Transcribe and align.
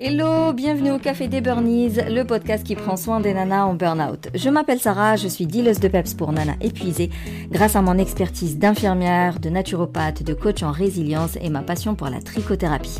Hello, 0.00 0.52
bienvenue 0.52 0.90
au 0.90 0.98
Café 0.98 1.28
des 1.28 1.40
Burnies, 1.40 1.98
le 2.08 2.24
podcast 2.24 2.66
qui 2.66 2.74
prend 2.74 2.96
soin 2.96 3.20
des 3.20 3.32
nanas 3.32 3.66
en 3.66 3.74
burn-out. 3.74 4.26
Je 4.34 4.50
m'appelle 4.50 4.80
Sarah, 4.80 5.14
je 5.14 5.28
suis 5.28 5.46
dealeuse 5.46 5.78
de 5.78 5.86
PEPS 5.86 6.14
pour 6.14 6.32
nanas 6.32 6.56
épuisées 6.60 7.10
grâce 7.52 7.76
à 7.76 7.80
mon 7.80 7.96
expertise 7.96 8.58
d'infirmière, 8.58 9.38
de 9.38 9.50
naturopathe, 9.50 10.24
de 10.24 10.34
coach 10.34 10.64
en 10.64 10.72
résilience 10.72 11.38
et 11.40 11.48
ma 11.48 11.62
passion 11.62 11.94
pour 11.94 12.08
la 12.08 12.20
trichothérapie. 12.20 12.98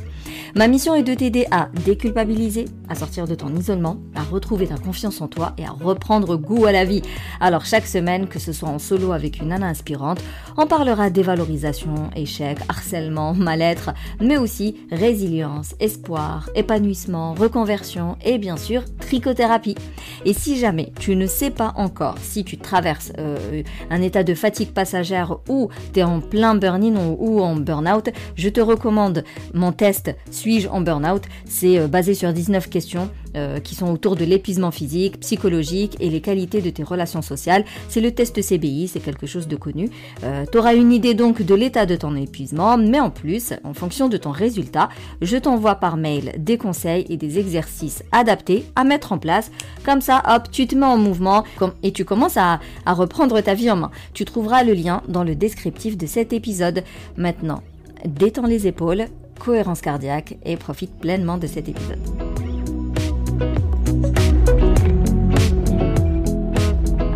Ma 0.55 0.69
mission 0.69 0.95
est 0.95 1.03
de 1.03 1.15
t'aider 1.15 1.47
à 1.51 1.69
déculpabiliser, 1.85 2.67
à 2.89 2.95
sortir 2.95 3.27
de 3.27 3.35
ton 3.35 3.53
isolement, 3.57 3.97
à 4.15 4.23
retrouver 4.23 4.69
ta 4.69 4.77
confiance 4.77 5.21
en 5.21 5.27
toi 5.27 5.53
et 5.59 5.65
à 5.65 5.73
reprendre 5.73 6.37
goût 6.37 6.65
à 6.65 6.71
la 6.71 6.85
vie. 6.85 7.03
Alors 7.41 7.65
chaque 7.65 7.87
semaine, 7.87 8.29
que 8.29 8.39
ce 8.39 8.53
soit 8.53 8.69
en 8.69 8.79
solo 8.79 9.11
avec 9.11 9.41
une 9.41 9.49
nana 9.49 9.67
inspirante, 9.67 10.21
on 10.57 10.69
parlera 10.69 11.11
dévalorisation, 11.11 12.11
échec, 12.15 12.59
harcèlement, 12.69 13.35
mal-être, 13.35 13.95
mais 14.21 14.37
aussi 14.37 14.77
résilience, 14.93 15.75
espoir, 15.81 16.49
épanouissement, 16.55 16.84
reconversion 16.93 18.17
et 18.25 18.39
bien 18.39 18.57
sûr 18.57 18.83
trichothérapie. 19.01 19.77
Et 20.25 20.33
si 20.33 20.59
jamais 20.59 20.93
tu 20.99 21.17
ne 21.17 21.27
sais 21.27 21.51
pas 21.51 21.73
encore 21.77 22.17
si 22.21 22.45
tu 22.45 22.59
traverses 22.59 23.13
euh, 23.19 23.63
un 23.91 24.03
état 24.03 24.25
de 24.25 24.35
fatigue 24.35 24.73
passagère 24.73 25.39
ou 25.49 25.69
tu 25.93 26.01
es 26.01 26.03
en 26.03 26.21
plein 26.21 26.55
burn-in 26.55 26.97
ou, 27.19 27.41
en 27.41 27.57
burn-out, 27.57 28.09
je 28.37 28.49
te 28.49 28.61
recommande 28.61 29.25
mon 29.53 29.73
test 29.73 30.15
suis-je 30.31 30.69
en 30.69 30.81
burn-out? 30.81 31.23
C'est 31.45 31.79
euh, 31.79 31.89
basé 31.89 32.15
sur 32.15 32.33
19 32.33 32.69
questions 32.69 33.11
euh, 33.37 33.61
qui 33.61 33.75
sont 33.75 33.91
autour 33.91 34.17
de 34.17 34.25
l'épuisement 34.25 34.71
physique, 34.71 35.21
psychologique 35.21 35.97
et 36.01 36.11
les 36.11 36.21
qualités 36.21 36.61
de 36.61 36.71
tes 36.71 36.83
relations 36.83 37.23
sociales. 37.23 37.65
C'est 37.89 38.01
le 38.01 38.13
test 38.13 38.41
CBI, 38.41 38.89
c'est 38.89 39.01
quelque 39.01 39.27
chose 39.27 39.49
de 39.49 39.57
connu. 39.57 39.91
Euh, 40.23 40.45
tu 40.51 40.59
auras 40.59 40.75
une 40.75 40.93
idée 40.93 41.15
donc 41.15 41.43
de 41.43 41.55
l'état 41.55 41.87
de 41.87 41.97
ton 41.97 42.17
épuisement, 42.17 42.77
mais 42.77 43.01
en 43.01 43.11
plus, 43.11 43.53
en 43.65 43.75
fonction 43.75 44.09
de 44.09 44.17
ton 44.17 44.31
résultat, 44.31 44.89
je 45.23 45.37
t'envoie 45.37 45.77
par 45.77 45.97
mail 45.97 46.33
des 46.39 46.59
conseils 46.59 47.07
et 47.09 47.17
des 47.17 47.39
exercices 47.39 48.03
adaptés 48.13 48.65
à 48.77 48.85
mettre 48.85 49.13
en 49.13 49.19
place. 49.19 49.51
Comme 49.85 50.01
ça, 50.01 50.23
hop, 50.29 50.51
tu 50.51 50.67
te 50.67 50.75
mets 50.75 50.87
en 50.87 50.99
mouvement 50.99 51.45
et 51.83 51.93
tu 51.93 52.05
commences 52.05 52.37
à, 52.37 52.61
à 52.87 52.93
reprendre 52.93 53.41
ta 53.41 53.55
vie 53.55 53.71
en 53.71 53.77
main. 53.77 53.91
Tu 54.13 54.25
trouveras 54.25 54.65
le 54.65 54.75
lien 54.75 55.03
dans 55.09 55.25
le 55.25 55.35
descriptif 55.35 55.97
de 55.97 56.07
cet 56.07 56.33
épisode. 56.33 56.85
Maintenant, 57.17 57.63
détends 58.05 58.47
les 58.47 58.67
épaules 58.67 59.07
cohérence 59.39 59.81
cardiaque 59.81 60.37
et 60.45 60.57
profite 60.57 60.93
pleinement 60.99 61.39
de 61.39 61.47
cet 61.47 61.69
épisode. 61.69 62.44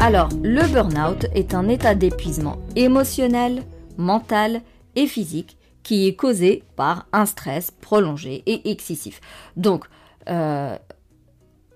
Alors, 0.00 0.28
le 0.42 0.66
burn-out 0.72 1.26
est 1.34 1.54
un 1.54 1.68
état 1.68 1.94
d'épuisement 1.94 2.56
émotionnel, 2.76 3.64
mental 3.96 4.62
et 4.94 5.06
physique 5.06 5.58
qui 5.82 6.06
est 6.06 6.14
causé 6.14 6.62
par 6.76 7.06
un 7.12 7.26
stress 7.26 7.72
prolongé 7.72 8.42
et 8.46 8.70
excessif. 8.70 9.20
Donc, 9.56 9.84
euh, 10.28 10.76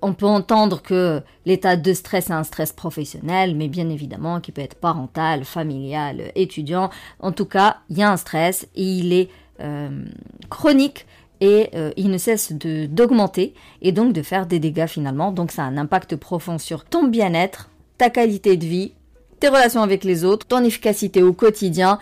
on 0.02 0.14
peut 0.14 0.26
entendre 0.26 0.82
que 0.82 1.20
l'état 1.46 1.76
de 1.76 1.92
stress 1.92 2.30
est 2.30 2.32
un 2.32 2.44
stress 2.44 2.72
professionnel, 2.72 3.56
mais 3.56 3.68
bien 3.68 3.88
évidemment 3.90 4.40
qui 4.40 4.52
peut 4.52 4.62
être 4.62 4.76
parental, 4.76 5.44
familial, 5.44 6.30
étudiant. 6.34 6.90
En 7.20 7.32
tout 7.32 7.46
cas, 7.46 7.78
il 7.90 7.98
y 7.98 8.02
a 8.02 8.10
un 8.10 8.16
stress 8.16 8.68
et 8.76 8.84
il 8.84 9.12
est 9.12 9.30
euh, 9.60 10.04
chronique 10.48 11.06
et 11.40 11.70
euh, 11.74 11.90
il 11.96 12.08
ne 12.08 12.18
cesse 12.18 12.52
d'augmenter 12.52 13.54
et 13.80 13.90
donc 13.90 14.12
de 14.12 14.22
faire 14.22 14.46
des 14.46 14.60
dégâts 14.60 14.86
finalement. 14.86 15.32
Donc 15.32 15.50
ça 15.50 15.64
a 15.64 15.66
un 15.66 15.76
impact 15.76 16.14
profond 16.14 16.58
sur 16.58 16.84
ton 16.84 17.08
bien-être, 17.08 17.68
ta 18.02 18.10
qualité 18.10 18.56
de 18.56 18.66
vie, 18.66 18.94
tes 19.38 19.46
relations 19.46 19.80
avec 19.80 20.02
les 20.02 20.24
autres, 20.24 20.44
ton 20.44 20.64
efficacité 20.64 21.22
au 21.22 21.32
quotidien. 21.32 22.00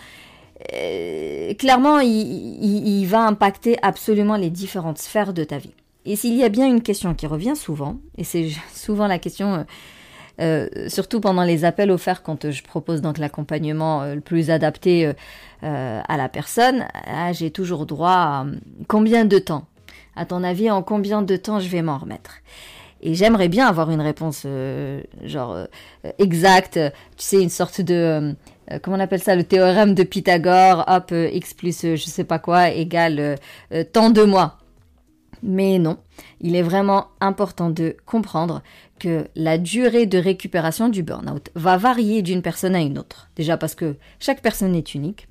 Euh, 0.73 1.53
clairement, 1.53 1.98
il, 2.01 3.05
va 3.05 3.27
impacter 3.27 3.77
absolument 3.83 4.37
les 4.37 4.48
différentes 4.48 4.97
sphères 4.97 5.34
de 5.34 5.45
ta 5.45 5.59
vie. 5.59 5.75
Et 6.06 6.17
s'il 6.17 6.37
y 6.39 6.43
a 6.43 6.48
bien 6.48 6.67
une 6.67 6.81
question 6.81 7.12
qui 7.12 7.27
revient 7.27 7.55
souvent, 7.55 7.98
et 8.17 8.25
c'est 8.25 8.48
souvent 8.75 9.06
la 9.06 9.19
question 9.19 9.67
euh, 10.41 10.69
surtout 10.89 11.21
pendant 11.21 11.45
les 11.45 11.67
appels 11.67 11.91
offerts 11.91 12.23
quand 12.23 12.47
euh, 12.47 12.51
je 12.51 12.62
propose 12.62 13.03
donc 13.03 13.19
l'accompagnement 13.19 14.00
euh, 14.00 14.15
le 14.15 14.22
plus 14.22 14.50
adapté 14.50 15.12
à 15.62 16.17
la 16.17 16.31
personne, 16.31 16.87
ah, 17.06 17.34
j'ai 17.34 17.50
toujours 17.50 17.84
droit 17.84 18.11
à 18.11 18.47
combien 18.88 19.27
de 19.27 19.38
temps? 19.38 19.67
À 20.17 20.25
ton 20.25 20.43
avis, 20.44 20.71
en 20.71 20.82
combien 20.82 21.21
de 21.21 21.37
temps 21.37 21.61
je 21.61 21.69
vais 21.69 21.82
m'en 21.82 21.99
remettre? 21.99 22.37
Et 23.03 23.15
j'aimerais 23.15 23.49
bien 23.49 23.66
avoir 23.66 23.91
une 23.91 24.00
réponse 24.00 24.47
genre 25.25 25.56
exacte, 26.19 26.78
tu 27.16 27.25
sais, 27.25 27.43
une 27.43 27.50
sorte 27.50 27.81
de 27.81 28.34
comment 28.83 28.97
on 28.97 29.00
appelle 29.00 29.22
ça, 29.22 29.34
le 29.34 29.44
théorème 29.44 29.94
de 29.94 30.03
Pythagore, 30.03 30.84
hop, 30.87 31.12
x 31.12 31.55
plus 31.55 31.83
je 31.83 32.05
sais 32.05 32.25
pas 32.25 32.38
quoi 32.38 32.71
égale 32.71 33.37
tant 33.93 34.11
de 34.11 34.22
mois. 34.22 34.59
Mais 35.43 35.78
non, 35.78 35.97
il 36.43 36.55
est 36.55 36.62
vraiment 36.62 37.06
important 37.21 37.71
de 37.71 37.97
comprendre 38.05 38.62
que 38.99 39.27
la 39.34 39.56
durée 39.56 40.05
de 40.05 40.19
récupération 40.19 40.91
du 40.91 41.03
burn-out 41.03 41.49
va 41.55 41.78
varier 41.78 42.21
d'une 42.21 42.43
personne 42.43 42.75
à 42.75 42.81
une 42.81 42.99
autre. 42.99 43.31
Déjà 43.37 43.56
parce 43.56 43.75
que 43.75 43.97
chaque 44.19 44.43
personne 44.43 44.75
est 44.75 44.94
unique. 44.94 45.28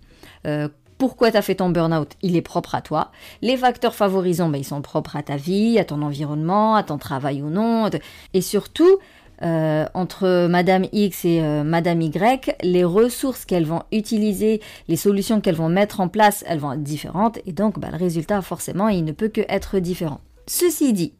Pourquoi 1.00 1.32
tu 1.32 1.38
as 1.38 1.42
fait 1.42 1.56
ton 1.56 1.70
burn-out? 1.70 2.12
Il 2.22 2.36
est 2.36 2.42
propre 2.42 2.76
à 2.76 2.82
toi. 2.82 3.12
Les 3.42 3.56
facteurs 3.56 3.96
favorisants, 3.96 4.50
ben, 4.50 4.58
ils 4.58 4.66
sont 4.66 4.82
propres 4.82 5.16
à 5.16 5.24
ta 5.24 5.38
vie, 5.38 5.80
à 5.80 5.86
ton 5.86 6.02
environnement, 6.02 6.76
à 6.76 6.84
ton 6.84 6.98
travail 6.98 7.42
ou 7.42 7.50
non. 7.50 7.90
Et 8.34 8.42
surtout, 8.42 9.00
euh, 9.42 9.86
entre 9.94 10.48
Madame 10.48 10.88
X 10.92 11.24
et 11.24 11.42
euh, 11.42 11.64
Madame 11.64 12.02
Y, 12.02 12.54
les 12.64 12.84
ressources 12.84 13.46
qu'elles 13.46 13.66
vont 13.66 13.84
utiliser, 13.94 14.60
les 14.90 14.98
solutions 14.98 15.40
qu'elles 15.40 15.56
vont 15.56 15.70
mettre 15.70 16.02
en 16.02 16.10
place, 16.10 16.44
elles 16.46 16.60
vont 16.60 16.74
être 16.74 16.84
différentes. 16.84 17.40
Et 17.46 17.54
donc, 17.54 17.80
ben, 17.80 17.92
le 17.92 17.98
résultat, 17.98 18.42
forcément, 18.42 18.90
il 18.90 19.06
ne 19.06 19.14
peut 19.14 19.30
que 19.30 19.46
être 19.48 19.80
différent. 19.80 20.20
Ceci 20.48 20.92
dit, 20.92 21.14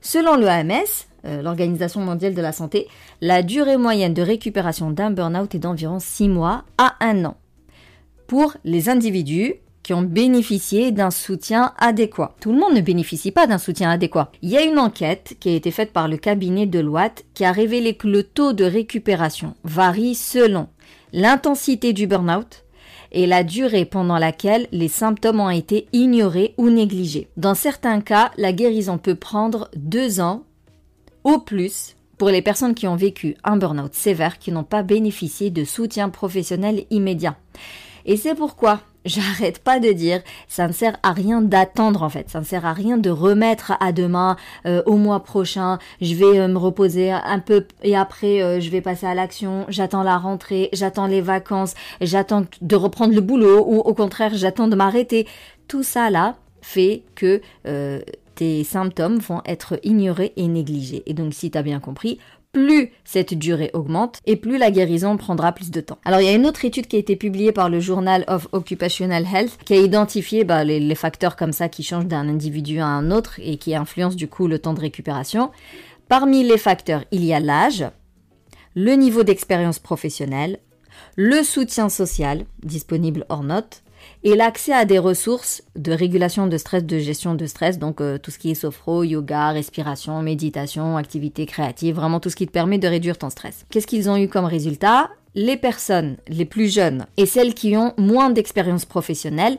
selon 0.00 0.36
l'OMS, 0.36 0.70
euh, 1.26 1.42
l'Organisation 1.42 2.00
mondiale 2.00 2.32
de 2.32 2.40
la 2.40 2.52
santé, 2.52 2.88
la 3.20 3.42
durée 3.42 3.76
moyenne 3.76 4.14
de 4.14 4.22
récupération 4.22 4.90
d'un 4.90 5.10
burn-out 5.10 5.54
est 5.54 5.58
d'environ 5.58 5.98
6 6.00 6.30
mois 6.30 6.64
à 6.78 6.94
1 7.00 7.26
an. 7.26 7.36
Pour 8.30 8.54
les 8.62 8.88
individus 8.88 9.54
qui 9.82 9.92
ont 9.92 10.02
bénéficié 10.02 10.92
d'un 10.92 11.10
soutien 11.10 11.72
adéquat. 11.78 12.36
Tout 12.40 12.52
le 12.52 12.60
monde 12.60 12.74
ne 12.74 12.80
bénéficie 12.80 13.32
pas 13.32 13.48
d'un 13.48 13.58
soutien 13.58 13.90
adéquat. 13.90 14.30
Il 14.40 14.50
y 14.50 14.56
a 14.56 14.62
une 14.62 14.78
enquête 14.78 15.36
qui 15.40 15.48
a 15.48 15.52
été 15.52 15.72
faite 15.72 15.92
par 15.92 16.06
le 16.06 16.16
cabinet 16.16 16.66
de 16.66 16.78
Deloitte 16.78 17.24
qui 17.34 17.44
a 17.44 17.50
révélé 17.50 17.94
que 17.94 18.06
le 18.06 18.22
taux 18.22 18.52
de 18.52 18.62
récupération 18.62 19.56
varie 19.64 20.14
selon 20.14 20.68
l'intensité 21.12 21.92
du 21.92 22.06
burn-out, 22.06 22.62
et 23.10 23.26
la 23.26 23.42
durée 23.42 23.84
pendant 23.84 24.18
laquelle 24.18 24.68
les 24.70 24.86
symptômes 24.86 25.40
ont 25.40 25.50
été 25.50 25.88
ignorés 25.92 26.54
ou 26.56 26.70
négligés. 26.70 27.26
Dans 27.36 27.56
certains 27.56 28.00
cas, 28.00 28.30
la 28.36 28.52
guérison 28.52 28.96
peut 28.96 29.16
prendre 29.16 29.72
deux 29.74 30.20
ans 30.20 30.44
au 31.24 31.40
plus 31.40 31.96
pour 32.16 32.28
les 32.28 32.42
personnes 32.42 32.76
qui 32.76 32.86
ont 32.86 32.94
vécu 32.94 33.34
un 33.42 33.56
burn-out 33.56 33.92
sévère 33.92 34.38
qui 34.38 34.52
n'ont 34.52 34.62
pas 34.62 34.84
bénéficié 34.84 35.50
de 35.50 35.64
soutien 35.64 36.10
professionnel 36.10 36.84
immédiat. 36.90 37.36
Et 38.04 38.16
c'est 38.16 38.34
pourquoi 38.34 38.80
j'arrête 39.04 39.60
pas 39.60 39.80
de 39.80 39.92
dire, 39.92 40.22
ça 40.48 40.68
ne 40.68 40.72
sert 40.72 40.96
à 41.02 41.12
rien 41.12 41.40
d'attendre 41.40 42.02
en 42.02 42.10
fait, 42.10 42.28
ça 42.28 42.40
ne 42.40 42.44
sert 42.44 42.66
à 42.66 42.72
rien 42.72 42.98
de 42.98 43.10
remettre 43.10 43.72
à 43.80 43.92
demain, 43.92 44.36
euh, 44.66 44.82
au 44.86 44.96
mois 44.96 45.20
prochain, 45.20 45.78
je 46.00 46.14
vais 46.14 46.38
euh, 46.38 46.48
me 46.48 46.58
reposer 46.58 47.10
un 47.10 47.38
peu 47.38 47.66
et 47.82 47.96
après 47.96 48.42
euh, 48.42 48.60
je 48.60 48.70
vais 48.70 48.80
passer 48.80 49.06
à 49.06 49.14
l'action, 49.14 49.64
j'attends 49.68 50.02
la 50.02 50.18
rentrée, 50.18 50.68
j'attends 50.72 51.06
les 51.06 51.20
vacances, 51.20 51.74
j'attends 52.00 52.44
de 52.60 52.76
reprendre 52.76 53.14
le 53.14 53.20
boulot 53.20 53.64
ou 53.66 53.78
au 53.78 53.94
contraire 53.94 54.32
j'attends 54.34 54.68
de 54.68 54.76
m'arrêter. 54.76 55.26
Tout 55.68 55.82
ça 55.82 56.10
là 56.10 56.36
fait 56.62 57.04
que 57.14 57.40
tes 58.34 58.64
symptômes 58.64 59.18
vont 59.18 59.40
être 59.46 59.78
ignorés 59.82 60.32
et 60.36 60.46
négligés. 60.48 61.02
Et 61.06 61.14
donc 61.14 61.32
si 61.32 61.50
tu 61.50 61.56
as 61.56 61.62
bien 61.62 61.78
compris, 61.78 62.18
plus 62.52 62.92
cette 63.04 63.34
durée 63.34 63.70
augmente 63.74 64.18
et 64.26 64.36
plus 64.36 64.58
la 64.58 64.70
guérison 64.70 65.16
prendra 65.16 65.52
plus 65.52 65.70
de 65.70 65.80
temps. 65.80 65.98
Alors 66.04 66.20
il 66.20 66.26
y 66.26 66.28
a 66.28 66.34
une 66.34 66.46
autre 66.46 66.64
étude 66.64 66.86
qui 66.86 66.96
a 66.96 66.98
été 66.98 67.16
publiée 67.16 67.52
par 67.52 67.68
le 67.68 67.80
Journal 67.80 68.24
of 68.28 68.48
Occupational 68.52 69.24
Health 69.24 69.58
qui 69.64 69.74
a 69.74 69.76
identifié 69.76 70.44
bah, 70.44 70.64
les, 70.64 70.94
facteurs 70.94 71.36
comme 71.36 71.52
ça 71.52 71.68
qui 71.68 71.82
changent 71.82 72.06
d'un 72.06 72.28
individu 72.28 72.80
à 72.80 72.86
un 72.86 73.10
autre 73.10 73.38
et 73.42 73.56
qui 73.56 73.74
influencent 73.74 74.16
du 74.16 74.28
coup 74.28 74.46
le 74.46 74.58
temps 74.58 74.74
de 74.74 74.80
récupération. 74.80 75.50
Parmi 76.08 76.42
les 76.42 76.58
facteurs, 76.58 77.04
il 77.12 77.24
y 77.24 77.32
a 77.32 77.40
l'âge, 77.40 77.84
le 78.74 78.94
niveau 78.94 79.22
d'expérience 79.22 79.78
professionnelle, 79.78 80.58
le 81.16 81.42
soutien 81.42 81.88
social, 81.88 82.44
disponible 82.62 83.24
hors 83.28 83.44
note, 83.44 83.82
et 84.22 84.36
l'accès 84.36 84.72
à 84.72 84.84
des 84.84 84.98
ressources 84.98 85.62
de 85.76 85.92
régulation 85.92 86.46
de 86.46 86.56
stress, 86.56 86.84
de 86.84 86.98
gestion 86.98 87.34
de 87.34 87.46
stress, 87.46 87.78
donc 87.78 88.00
euh, 88.00 88.18
tout 88.18 88.30
ce 88.30 88.38
qui 88.38 88.50
est 88.50 88.54
sophro, 88.54 89.02
yoga, 89.02 89.50
respiration, 89.50 90.22
méditation, 90.22 90.96
activité 90.96 91.46
créative, 91.46 91.94
vraiment 91.94 92.20
tout 92.20 92.30
ce 92.30 92.36
qui 92.36 92.46
te 92.46 92.52
permet 92.52 92.78
de 92.78 92.88
réduire 92.88 93.18
ton 93.18 93.30
stress. 93.30 93.64
Qu'est-ce 93.70 93.86
qu'ils 93.86 94.10
ont 94.10 94.16
eu 94.16 94.28
comme 94.28 94.44
résultat? 94.44 95.10
Les 95.34 95.56
personnes 95.56 96.16
les 96.28 96.44
plus 96.44 96.72
jeunes 96.72 97.06
et 97.16 97.26
celles 97.26 97.54
qui 97.54 97.76
ont 97.76 97.94
moins 97.96 98.30
d'expérience 98.30 98.84
professionnelle, 98.84 99.58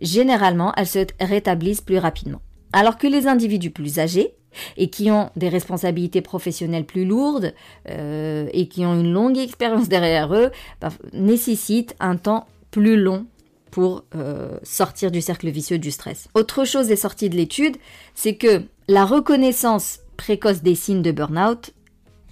généralement, 0.00 0.72
elles 0.76 0.86
se 0.86 1.06
rétablissent 1.20 1.80
plus 1.80 1.98
rapidement. 1.98 2.40
Alors 2.72 2.96
que 2.96 3.06
les 3.06 3.26
individus 3.26 3.70
plus 3.70 3.98
âgés, 3.98 4.34
et 4.76 4.90
qui 4.90 5.10
ont 5.10 5.30
des 5.36 5.48
responsabilités 5.48 6.22
professionnelles 6.22 6.84
plus 6.84 7.04
lourdes 7.04 7.54
euh, 7.88 8.48
et 8.52 8.68
qui 8.68 8.84
ont 8.84 8.98
une 8.98 9.12
longue 9.12 9.38
expérience 9.38 9.88
derrière 9.88 10.34
eux, 10.34 10.50
bah, 10.80 10.90
nécessitent 11.12 11.94
un 12.00 12.16
temps 12.16 12.46
plus 12.70 12.96
long 12.96 13.26
pour 13.70 14.04
euh, 14.14 14.58
sortir 14.62 15.10
du 15.10 15.20
cercle 15.20 15.48
vicieux 15.48 15.78
du 15.78 15.90
stress. 15.90 16.28
Autre 16.34 16.64
chose 16.64 16.90
est 16.90 16.96
sortie 16.96 17.30
de 17.30 17.36
l'étude, 17.36 17.76
c'est 18.14 18.34
que 18.34 18.62
la 18.88 19.04
reconnaissance 19.04 20.00
précoce 20.16 20.62
des 20.62 20.74
signes 20.74 21.02
de 21.02 21.12
burn-out 21.12 21.70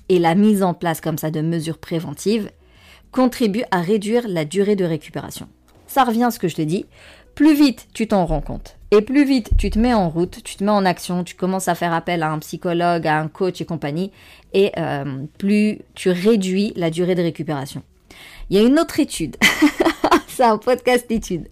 et 0.08 0.18
la 0.18 0.34
mise 0.34 0.62
en 0.62 0.74
place 0.74 1.00
comme 1.00 1.18
ça 1.18 1.30
de 1.30 1.40
mesures 1.40 1.78
préventives 1.78 2.50
contribuent 3.12 3.64
à 3.70 3.80
réduire 3.80 4.28
la 4.28 4.44
durée 4.44 4.76
de 4.76 4.84
récupération. 4.84 5.48
Ça 5.86 6.04
revient 6.04 6.24
à 6.24 6.30
ce 6.30 6.38
que 6.38 6.48
je 6.48 6.56
te 6.56 6.62
dis, 6.62 6.86
plus 7.34 7.54
vite 7.54 7.88
tu 7.94 8.06
t'en 8.06 8.26
rends 8.26 8.40
compte 8.40 8.76
et 8.90 9.02
plus 9.02 9.24
vite 9.24 9.50
tu 9.58 9.70
te 9.70 9.78
mets 9.78 9.94
en 9.94 10.08
route, 10.08 10.42
tu 10.42 10.56
te 10.56 10.64
mets 10.64 10.70
en 10.70 10.84
action, 10.84 11.24
tu 11.24 11.34
commences 11.34 11.68
à 11.68 11.74
faire 11.74 11.92
appel 11.92 12.22
à 12.22 12.30
un 12.30 12.38
psychologue, 12.38 13.06
à 13.06 13.18
un 13.18 13.28
coach 13.28 13.60
et 13.60 13.64
compagnie, 13.64 14.10
et 14.54 14.72
euh, 14.78 15.24
plus 15.38 15.80
tu 15.94 16.10
réduis 16.10 16.72
la 16.76 16.90
durée 16.90 17.14
de 17.14 17.22
récupération. 17.22 17.82
Il 18.50 18.56
y 18.56 18.60
a 18.60 18.66
une 18.66 18.78
autre 18.78 18.98
étude, 18.98 19.36
c'est 20.38 20.58
podcast 20.64 21.08
d'études, 21.08 21.48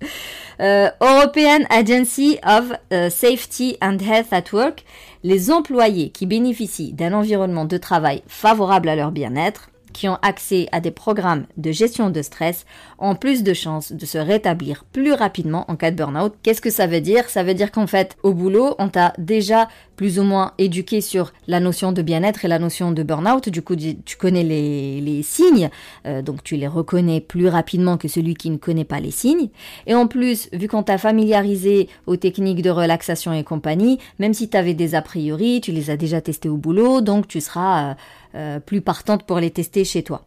euh, 0.61 0.88
European 1.00 1.65
Agency 1.71 2.38
of 2.47 2.73
euh, 2.93 3.11
Safety 3.11 3.77
and 3.83 3.99
Health 3.99 4.33
at 4.33 4.44
Work, 4.53 4.85
les 5.25 5.50
employés 5.50 6.11
qui 6.11 6.25
bénéficient 6.25 6.93
d'un 6.93 7.12
environnement 7.12 7.65
de 7.65 7.79
travail 7.79 8.23
favorable 8.29 8.88
à 8.88 8.94
leur 8.94 9.11
bien-être 9.11 9.71
qui 9.97 10.11
ont 10.11 10.19
accès 10.21 10.69
à 10.73 10.81
des 10.81 10.91
programmes 10.91 11.47
de 11.57 11.73
gestion 11.73 12.11
de 12.11 12.21
stress 12.21 12.67
ont 12.99 13.15
plus 13.15 13.43
de 13.43 13.55
chances 13.55 13.93
de 13.93 14.05
se 14.05 14.19
rétablir 14.19 14.85
plus 14.93 15.15
rapidement 15.15 15.65
en 15.69 15.77
cas 15.77 15.91
de 15.91 15.97
burn-out. 15.97 16.35
Qu'est-ce 16.43 16.61
que 16.61 16.69
ça 16.69 16.87
veut 16.87 17.01
dire? 17.01 17.31
Ça 17.31 17.43
veut 17.43 17.55
dire 17.55 17.73
qu'en 17.73 17.87
fait, 17.87 18.15
au 18.23 18.35
boulot, 18.35 18.75
on 18.79 18.91
t'a 18.91 19.15
déjà 19.17 19.69
plus 19.97 20.19
ou 20.19 20.23
moins 20.23 20.53
éduqué 20.59 21.01
sur 21.01 21.33
la 21.49 21.61
notion 21.61 21.93
de 21.93 22.03
bien-être 22.03 22.45
et 22.45 22.49
la 22.49 22.59
notion 22.59 22.93
de 22.93 23.03
burn-out. 23.03 23.49
Du 23.49 23.63
coup, 23.63 23.75
tu 23.75 24.17
connais 24.19 24.43
les, 24.43 25.23
signes, 25.23 25.71
euh, 26.05 26.21
donc 26.21 26.45
tu 26.45 26.57
les 26.57 26.69
reconnais 26.69 27.23
plus 27.23 27.49
rapidement 27.49 27.97
que 27.97 28.07
celui 28.07 28.35
qui 28.35 28.51
ne 28.51 28.59
connaît 28.59 28.85
pas 28.85 29.01
les 29.01 29.11
signes. 29.11 29.49
Et 29.87 29.95
en 29.95 30.07
plus, 30.07 30.51
vu 30.53 30.69
qu'on 30.69 30.83
t'a 30.83 30.99
familiarisé 30.99 31.89
aux 32.07 32.17
techniques 32.17 32.61
de 32.61 32.69
relaxation 32.69 33.33
et 33.33 33.45
compagnie, 33.45 33.99
même 34.19 34.35
si 34.35 34.51
tu 34.51 34.59
avais 34.59 34.75
des 34.75 34.95
a 34.95 35.01
priori, 35.01 35.63
tu 35.63 35.73
les 35.73 35.89
as 35.89 35.97
déjà 35.97 36.21
testés 36.21 36.51
au 36.51 36.59
boulot, 36.59 37.01
donc 37.01 37.27
tu 37.27 37.41
seras... 37.41 37.93
Euh, 37.93 37.95
euh, 38.37 38.61
plus 38.61 38.81
partante 38.81 39.25
pour 39.25 39.41
les 39.41 39.50
tester 39.50 39.85
chez 39.85 40.03
toi. 40.03 40.27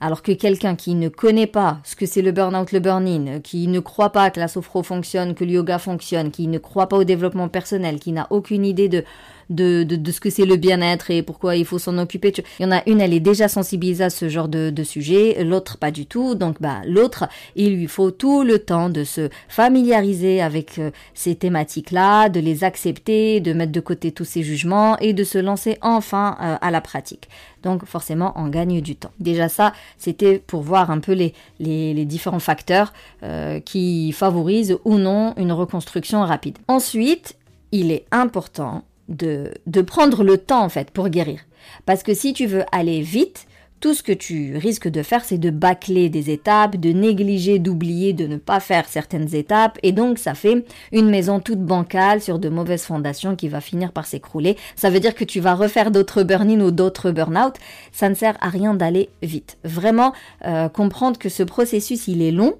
Alors 0.00 0.22
que 0.22 0.32
quelqu'un 0.32 0.74
qui 0.74 0.94
ne 0.94 1.08
connaît 1.08 1.46
pas 1.46 1.78
ce 1.84 1.94
que 1.94 2.06
c'est 2.06 2.22
le 2.22 2.32
burn-out, 2.32 2.72
le 2.72 2.80
burn-in, 2.80 3.40
qui 3.40 3.68
ne 3.68 3.80
croit 3.80 4.10
pas 4.10 4.30
que 4.30 4.40
la 4.40 4.48
sophro 4.48 4.82
fonctionne, 4.82 5.34
que 5.34 5.44
le 5.44 5.52
yoga 5.52 5.78
fonctionne, 5.78 6.30
qui 6.30 6.48
ne 6.48 6.58
croit 6.58 6.88
pas 6.88 6.96
au 6.96 7.04
développement 7.04 7.48
personnel, 7.48 8.00
qui 8.00 8.12
n'a 8.12 8.26
aucune 8.30 8.64
idée 8.64 8.88
de 8.88 9.04
de, 9.50 9.82
de, 9.82 10.12
ce 10.12 10.20
que 10.20 10.30
c'est 10.30 10.46
le 10.46 10.56
bien-être 10.56 11.10
et 11.10 11.22
pourquoi 11.22 11.56
il 11.56 11.64
faut 11.64 11.78
s'en 11.78 11.98
occuper. 11.98 12.32
Il 12.58 12.62
y 12.62 12.66
en 12.66 12.72
a 12.72 12.82
une, 12.86 13.00
elle 13.00 13.12
est 13.12 13.20
déjà 13.20 13.48
sensibilisée 13.48 14.04
à 14.04 14.10
ce 14.10 14.28
genre 14.28 14.48
de, 14.48 14.70
de 14.70 14.84
sujet, 14.84 15.42
l'autre 15.44 15.76
pas 15.76 15.90
du 15.90 16.06
tout. 16.06 16.34
Donc 16.34 16.60
bah 16.60 16.80
l'autre, 16.86 17.28
il 17.56 17.76
lui 17.76 17.88
faut 17.88 18.10
tout 18.10 18.42
le 18.42 18.60
temps 18.60 18.88
de 18.88 19.04
se 19.04 19.28
familiariser 19.48 20.40
avec 20.40 20.78
euh, 20.78 20.90
ces 21.14 21.34
thématiques-là, 21.34 22.28
de 22.28 22.40
les 22.40 22.64
accepter, 22.64 23.40
de 23.40 23.52
mettre 23.52 23.72
de 23.72 23.80
côté 23.80 24.12
tous 24.12 24.24
ces 24.24 24.42
jugements 24.42 24.96
et 24.98 25.12
de 25.12 25.24
se 25.24 25.38
lancer 25.38 25.78
enfin 25.82 26.36
euh, 26.40 26.56
à 26.60 26.70
la 26.70 26.80
pratique. 26.80 27.28
Donc 27.62 27.84
forcément, 27.84 28.32
on 28.36 28.48
gagne 28.48 28.80
du 28.80 28.96
temps. 28.96 29.10
Déjà 29.18 29.48
ça, 29.48 29.72
c'était 29.98 30.38
pour 30.38 30.62
voir 30.62 30.90
un 30.90 31.00
peu 31.00 31.12
les, 31.12 31.34
les, 31.58 31.92
les 31.92 32.04
différents 32.04 32.38
facteurs 32.38 32.92
euh, 33.22 33.60
qui 33.60 34.12
favorisent 34.12 34.78
ou 34.84 34.96
non 34.96 35.34
une 35.36 35.52
reconstruction 35.52 36.22
rapide. 36.22 36.58
Ensuite, 36.68 37.36
il 37.72 37.92
est 37.92 38.06
important 38.10 38.84
de, 39.10 39.80
prendre 39.82 40.24
le 40.24 40.38
temps 40.38 40.64
en 40.64 40.68
fait 40.68 40.90
pour 40.90 41.08
guérir. 41.08 41.40
Parce 41.84 42.02
que 42.02 42.14
si 42.14 42.32
tu 42.32 42.46
veux 42.46 42.64
aller 42.72 43.02
vite, 43.02 43.46
tout 43.80 43.94
ce 43.94 44.02
que 44.02 44.12
tu 44.12 44.58
risques 44.58 44.88
de 44.88 45.02
faire, 45.02 45.24
c'est 45.24 45.38
de 45.38 45.48
bâcler 45.48 46.10
des 46.10 46.30
étapes, 46.30 46.76
de 46.76 46.90
négliger, 46.90 47.58
d'oublier, 47.58 48.12
de 48.12 48.26
ne 48.26 48.36
pas 48.36 48.60
faire 48.60 48.86
certaines 48.86 49.34
étapes, 49.34 49.78
et 49.82 49.92
donc 49.92 50.18
ça 50.18 50.34
fait 50.34 50.66
une 50.92 51.08
maison 51.08 51.40
toute 51.40 51.64
bancale 51.64 52.20
sur 52.20 52.38
de 52.38 52.50
mauvaises 52.50 52.84
fondations 52.84 53.36
qui 53.36 53.48
va 53.48 53.62
finir 53.62 53.92
par 53.92 54.04
s'écrouler. 54.04 54.58
Ça 54.76 54.90
veut 54.90 55.00
dire 55.00 55.14
que 55.14 55.24
tu 55.24 55.40
vas 55.40 55.54
refaire 55.54 55.90
d'autres 55.90 56.22
burn-in 56.22 56.60
ou 56.60 56.70
d'autres 56.70 57.10
burn-out. 57.10 57.54
Ça 57.90 58.10
ne 58.10 58.14
sert 58.14 58.36
à 58.42 58.50
rien 58.50 58.74
d'aller 58.74 59.08
vite. 59.22 59.56
Vraiment, 59.64 60.12
euh, 60.44 60.68
comprendre 60.68 61.18
que 61.18 61.30
ce 61.30 61.42
processus, 61.42 62.06
il 62.06 62.20
est 62.20 62.32
long, 62.32 62.56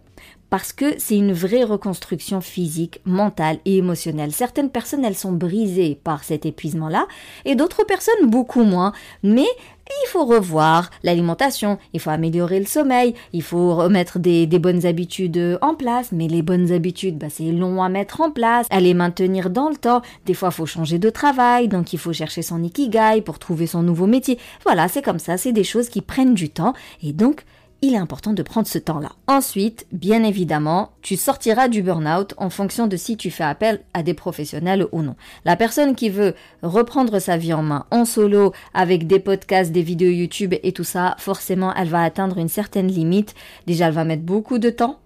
parce 0.51 0.73
que 0.73 0.99
c'est 0.99 1.17
une 1.17 1.33
vraie 1.33 1.65
reconstruction 1.65 2.41
physique, 2.41 3.01
mentale 3.05 3.59
et 3.65 3.79
émotionnelle. 3.79 4.33
Certaines 4.33 4.71
personnes, 4.71 5.05
elles 5.05 5.17
sont 5.17 5.33
brisées 5.33 5.99
par 6.03 6.25
cet 6.25 6.45
épuisement-là, 6.45 7.07
et 7.45 7.55
d'autres 7.55 7.85
personnes 7.85 8.29
beaucoup 8.29 8.65
moins. 8.65 8.93
Mais 9.23 9.47
il 10.05 10.09
faut 10.09 10.25
revoir 10.25 10.91
l'alimentation, 11.03 11.79
il 11.93 12.01
faut 12.01 12.11
améliorer 12.11 12.61
le 12.61 12.67
sommeil, 12.67 13.15
il 13.33 13.43
faut 13.43 13.75
remettre 13.75 14.19
des, 14.19 14.47
bonnes 14.47 14.87
habitudes 14.87 15.59
en 15.63 15.75
place, 15.75 16.13
mais 16.13 16.29
les 16.29 16.43
bonnes 16.43 16.73
habitudes, 16.73 17.19
bah, 17.19 17.29
c'est 17.31 17.51
long 17.51 17.83
à 17.83 17.89
mettre 17.89 18.21
en 18.21 18.31
place, 18.31 18.67
à 18.71 18.81
les 18.81 18.95
maintenir 18.95 19.51
dans 19.51 19.69
le 19.69 19.77
temps. 19.77 20.03
Des 20.27 20.35
fois, 20.35 20.51
il 20.51 20.55
faut 20.55 20.67
changer 20.67 20.99
de 20.99 21.11
travail, 21.11 21.69
donc 21.69 21.93
il 21.93 21.99
faut 21.99 22.13
chercher 22.13 22.43
son 22.43 22.63
ikigai 22.63 23.23
pour 23.25 23.39
trouver 23.39 23.67
son 23.67 23.83
nouveau 23.83 24.07
métier. 24.07 24.39
Voilà, 24.65 24.89
c'est 24.89 25.03
comme 25.03 25.19
ça, 25.19 25.37
c'est 25.37 25.53
des 25.53 25.65
choses 25.65 25.89
qui 25.89 26.03
prennent 26.03 26.35
du 26.35 26.51
temps, 26.51 26.75
et 27.03 27.13
donc 27.13 27.45
il 27.83 27.95
est 27.95 27.99
important 27.99 28.33
de 28.33 28.43
prendre 28.43 28.67
ce 28.67 28.79
temps-là. 28.79 29.13
Ensuite, 29.27 29.87
bien 29.93 30.23
évidemment, 30.23 30.91
tu 31.03 31.17
sortiras 31.17 31.69
du 31.69 31.83
burn-out 31.83 32.35
en 32.37 32.51
fonction 32.51 32.87
de 32.87 32.97
si 32.97 33.17
tu 33.17 33.31
fais 33.31 33.45
appel 33.45 33.81
à 33.95 34.03
des 34.03 34.15
professionnels 34.15 34.87
ou 34.93 35.03
non. 35.03 35.17
La 35.45 35.57
personne 35.57 35.95
qui 35.95 36.11
veut 36.11 36.35
reprendre 36.63 37.19
sa 37.19 37.37
vie 37.37 37.55
en 37.55 37.63
main 37.63 37.87
en 37.91 38.05
solo 38.05 38.53
avec 38.75 39.07
des 39.07 39.21
podcasts, 39.21 39.73
des 39.73 39.83
vidéos 39.83 40.11
YouTube 40.11 40.55
et 40.63 40.73
tout 40.73 40.85
ça, 40.85 41.15
forcément, 41.19 41.75
elle 41.75 41.89
va 41.89 42.03
atteindre 42.03 42.39
une 42.39 42.49
certaine 42.49 42.89
limite. 42.89 43.35
Déjà, 43.67 43.87
elle 43.87 43.95
va 43.95 44.05
mettre 44.05 44.23
beaucoup 44.23 44.59
de 44.59 44.71
temps 44.71 44.99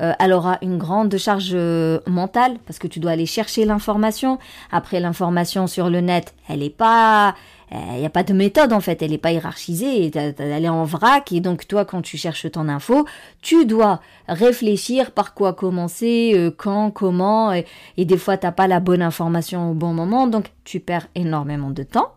euh, 0.00 0.12
elle 0.18 0.32
aura 0.32 0.58
une 0.62 0.78
grande 0.78 1.16
charge 1.16 1.52
euh, 1.54 2.00
mentale 2.06 2.58
parce 2.66 2.78
que 2.78 2.86
tu 2.86 3.00
dois 3.00 3.12
aller 3.12 3.26
chercher 3.26 3.64
l'information. 3.64 4.38
Après 4.70 5.00
l'information 5.00 5.66
sur 5.66 5.90
le 5.90 6.00
net, 6.00 6.34
elle 6.48 6.60
n'est 6.60 6.70
pas, 6.70 7.34
il 7.70 8.00
n'y 8.00 8.06
a 8.06 8.10
pas 8.10 8.22
de 8.22 8.32
méthode 8.32 8.72
en 8.72 8.80
fait, 8.80 9.02
elle 9.02 9.10
n'est 9.10 9.18
pas 9.18 9.32
hiérarchisée, 9.32 10.10
elle 10.14 10.64
est 10.64 10.68
en 10.68 10.84
vrac 10.84 11.32
et 11.32 11.40
donc 11.40 11.66
toi 11.66 11.84
quand 11.84 12.02
tu 12.02 12.16
cherches 12.16 12.50
ton 12.50 12.68
info, 12.68 13.06
tu 13.40 13.64
dois 13.64 14.00
réfléchir 14.28 15.12
par 15.12 15.34
quoi 15.34 15.52
commencer, 15.52 16.32
euh, 16.34 16.50
quand, 16.50 16.90
comment 16.90 17.52
et, 17.52 17.64
des 17.96 18.18
fois 18.18 18.36
t'as 18.36 18.52
pas 18.52 18.66
la 18.66 18.80
bonne 18.80 19.02
information 19.02 19.70
au 19.70 19.74
bon 19.74 19.92
moment 19.92 20.26
donc 20.26 20.52
tu 20.64 20.80
perds 20.80 21.08
énormément 21.14 21.70
de 21.70 21.82
temps. 21.82 22.12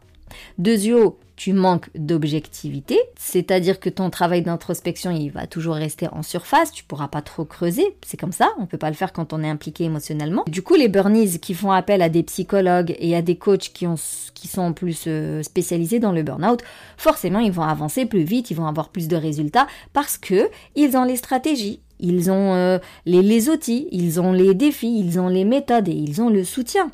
Deuxièmement, 0.57 1.15
tu 1.35 1.53
manques 1.53 1.89
d'objectivité, 1.95 2.97
c'est-à-dire 3.17 3.79
que 3.79 3.89
ton 3.89 4.09
travail 4.09 4.41
d'introspection, 4.41 5.11
il 5.11 5.29
va 5.29 5.47
toujours 5.47 5.75
rester 5.75 6.07
en 6.07 6.23
surface, 6.23 6.71
tu 6.71 6.83
pourras 6.83 7.09
pas 7.09 7.21
trop 7.21 7.43
creuser, 7.43 7.95
c'est 8.05 8.17
comme 8.17 8.31
ça, 8.31 8.53
on 8.57 8.65
peut 8.65 8.77
pas 8.77 8.89
le 8.89 8.95
faire 8.95 9.11
quand 9.11 9.33
on 9.33 9.43
est 9.43 9.49
impliqué 9.49 9.83
émotionnellement. 9.83 10.45
Du 10.47 10.61
coup, 10.61 10.75
les 10.75 10.87
burnies 10.87 11.39
qui 11.39 11.53
font 11.53 11.71
appel 11.71 12.01
à 12.01 12.09
des 12.09 12.23
psychologues 12.23 12.95
et 12.99 13.15
à 13.15 13.21
des 13.21 13.35
coachs 13.35 13.71
qui, 13.73 13.85
ont, 13.85 13.95
qui 14.33 14.47
sont 14.47 14.71
plus 14.71 15.03
euh, 15.07 15.43
spécialisés 15.43 15.99
dans 15.99 16.13
le 16.13 16.23
burn-out, 16.23 16.61
forcément, 16.97 17.39
ils 17.39 17.51
vont 17.51 17.63
avancer 17.63 18.05
plus 18.05 18.23
vite, 18.23 18.49
ils 18.49 18.57
vont 18.57 18.67
avoir 18.67 18.89
plus 18.89 19.07
de 19.07 19.15
résultats 19.17 19.67
parce 19.91 20.17
que 20.17 20.49
ils 20.75 20.95
ont 20.95 21.03
les 21.03 21.17
stratégies, 21.17 21.81
ils 21.99 22.31
ont 22.31 22.53
euh, 22.53 22.79
les 23.05 23.49
outils, 23.49 23.89
ils 23.91 24.21
ont 24.21 24.31
les 24.31 24.53
défis, 24.53 24.99
ils 24.99 25.19
ont 25.19 25.27
les 25.27 25.43
méthodes 25.43 25.89
et 25.89 25.93
ils 25.93 26.21
ont 26.21 26.29
le 26.29 26.43
soutien. 26.45 26.91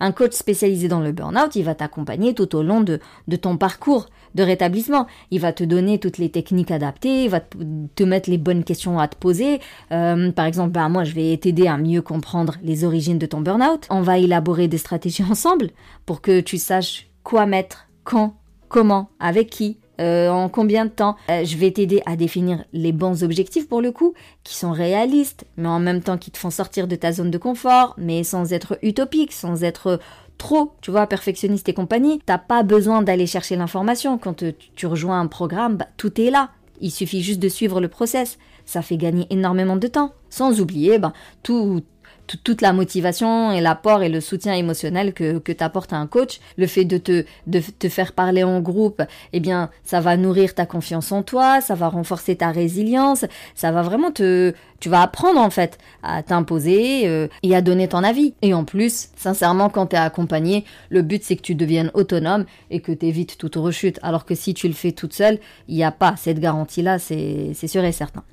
Un 0.00 0.12
coach 0.12 0.32
spécialisé 0.32 0.88
dans 0.88 1.00
le 1.00 1.12
burn-out, 1.12 1.54
il 1.56 1.64
va 1.64 1.74
t'accompagner 1.74 2.34
tout 2.34 2.54
au 2.56 2.62
long 2.62 2.80
de, 2.80 3.00
ton 3.36 3.56
parcours 3.56 4.06
de 4.34 4.42
rétablissement. 4.42 5.06
Il 5.30 5.40
va 5.40 5.52
te 5.52 5.64
donner 5.64 5.98
toutes 5.98 6.18
les 6.18 6.30
techniques 6.30 6.70
adaptées, 6.70 7.24
il 7.24 7.30
va 7.30 7.40
te 7.40 8.02
mettre 8.02 8.30
les 8.30 8.38
bonnes 8.38 8.64
questions 8.64 8.98
à 8.98 9.08
te 9.08 9.16
poser. 9.16 9.60
Euh, 9.90 10.32
par 10.32 10.46
exemple, 10.46 10.70
bah, 10.70 10.88
moi, 10.88 11.04
je 11.04 11.14
vais 11.14 11.36
t'aider 11.36 11.66
à 11.66 11.76
mieux 11.76 12.02
comprendre 12.02 12.56
les 12.62 12.84
origines 12.84 13.18
de 13.18 13.26
ton 13.26 13.40
burn-out. 13.40 13.86
On 13.90 14.02
va 14.02 14.18
élaborer 14.18 14.68
des 14.68 14.78
stratégies 14.78 15.24
ensemble 15.30 15.70
pour 16.06 16.20
que 16.20 16.40
tu 16.40 16.58
saches 16.58 17.08
quoi 17.22 17.46
mettre, 17.46 17.88
quand, 18.04 18.34
comment, 18.68 19.10
avec 19.20 19.50
qui, 19.50 19.78
euh, 20.02 20.28
en 20.28 20.48
combien 20.48 20.84
de 20.84 20.90
temps. 20.90 21.16
Euh, 21.30 21.44
je 21.44 21.56
vais 21.56 21.70
t'aider 21.70 22.02
à 22.06 22.16
définir 22.16 22.64
les 22.72 22.92
bons 22.92 23.22
objectifs 23.24 23.68
pour 23.68 23.80
le 23.80 23.92
coup, 23.92 24.14
qui 24.44 24.54
sont 24.54 24.72
réalistes, 24.72 25.44
mais 25.56 25.68
en 25.68 25.78
même 25.78 26.02
temps 26.02 26.18
qui 26.18 26.30
te 26.30 26.38
font 26.38 26.50
sortir 26.50 26.88
de 26.88 26.96
ta 26.96 27.12
zone 27.12 27.30
de 27.30 27.38
confort, 27.38 27.94
mais 27.96 28.24
sans 28.24 28.52
être 28.52 28.78
utopique, 28.82 29.32
sans 29.32 29.64
être 29.64 30.00
trop, 30.38 30.72
tu 30.80 30.90
vois, 30.90 31.06
perfectionniste 31.06 31.68
et 31.68 31.74
compagnie. 31.74 32.20
T'as 32.26 32.38
pas 32.38 32.62
besoin 32.64 33.02
d'aller 33.02 33.26
chercher 33.26 33.56
l'information. 33.56 34.18
Quand 34.18 34.44
tu 34.74 34.86
rejoins 34.86 35.20
un 35.20 35.28
programme, 35.28 35.76
bah, 35.76 35.86
tout 35.96 36.20
est 36.20 36.30
là. 36.30 36.50
Il 36.80 36.90
suffit 36.90 37.22
juste 37.22 37.40
de 37.40 37.48
suivre 37.48 37.80
le 37.80 37.88
process. 37.88 38.38
Ça 38.64 38.82
fait 38.82 38.96
gagner 38.96 39.26
énormément 39.30 39.76
de 39.76 39.86
temps. 39.86 40.12
Sans 40.30 40.60
oublier, 40.60 40.98
bah, 40.98 41.12
tout, 41.44 41.82
toute 42.36 42.60
la 42.60 42.72
motivation 42.72 43.52
et 43.52 43.60
l'apport 43.60 44.02
et 44.02 44.08
le 44.08 44.20
soutien 44.20 44.54
émotionnel 44.54 45.12
que, 45.12 45.38
que 45.38 45.52
t'apporte 45.52 45.92
un 45.92 46.06
coach, 46.06 46.40
le 46.56 46.66
fait 46.66 46.84
de 46.84 46.98
te, 46.98 47.24
de 47.46 47.60
te 47.60 47.88
faire 47.88 48.12
parler 48.12 48.44
en 48.44 48.60
groupe, 48.60 49.02
eh 49.32 49.40
bien, 49.40 49.70
ça 49.84 50.00
va 50.00 50.16
nourrir 50.16 50.54
ta 50.54 50.66
confiance 50.66 51.12
en 51.12 51.22
toi, 51.22 51.60
ça 51.60 51.74
va 51.74 51.88
renforcer 51.88 52.36
ta 52.36 52.50
résilience, 52.50 53.24
ça 53.54 53.72
va 53.72 53.82
vraiment 53.82 54.10
te, 54.10 54.54
tu 54.80 54.88
vas 54.88 55.02
apprendre 55.02 55.40
en 55.40 55.50
fait 55.50 55.78
à 56.02 56.22
t'imposer 56.22 57.06
euh, 57.06 57.28
et 57.42 57.54
à 57.54 57.62
donner 57.62 57.88
ton 57.88 58.02
avis. 58.02 58.34
Et 58.42 58.52
en 58.52 58.64
plus, 58.64 59.08
sincèrement, 59.16 59.68
quand 59.68 59.86
tu 59.86 59.96
es 59.96 59.98
accompagné, 59.98 60.64
le 60.90 61.02
but 61.02 61.22
c'est 61.22 61.36
que 61.36 61.42
tu 61.42 61.54
deviennes 61.54 61.90
autonome 61.94 62.44
et 62.70 62.80
que 62.80 62.92
tu 62.92 63.06
évites 63.06 63.38
toute 63.38 63.56
rechute. 63.56 63.98
Alors 64.02 64.24
que 64.24 64.34
si 64.34 64.54
tu 64.54 64.66
le 64.66 64.74
fais 64.74 64.92
toute 64.92 65.12
seule, 65.12 65.38
il 65.68 65.76
n'y 65.76 65.84
a 65.84 65.92
pas 65.92 66.14
cette 66.16 66.40
garantie-là, 66.40 66.98
c'est 66.98 67.54
sûr 67.66 67.84
et 67.84 67.92
certain. 67.92 68.24